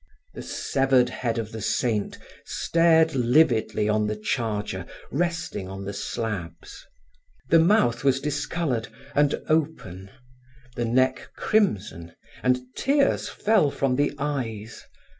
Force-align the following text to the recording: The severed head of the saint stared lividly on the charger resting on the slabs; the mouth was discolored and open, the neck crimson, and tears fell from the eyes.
The 0.33 0.41
severed 0.41 1.09
head 1.09 1.37
of 1.37 1.51
the 1.51 1.61
saint 1.61 2.17
stared 2.43 3.13
lividly 3.13 3.87
on 3.87 4.07
the 4.07 4.15
charger 4.15 4.87
resting 5.11 5.67
on 5.69 5.85
the 5.85 5.93
slabs; 5.93 6.87
the 7.49 7.59
mouth 7.59 8.03
was 8.03 8.19
discolored 8.19 8.87
and 9.13 9.35
open, 9.47 10.09
the 10.75 10.85
neck 10.85 11.29
crimson, 11.35 12.13
and 12.41 12.61
tears 12.75 13.29
fell 13.29 13.69
from 13.69 13.95
the 13.95 14.15
eyes. 14.17 14.85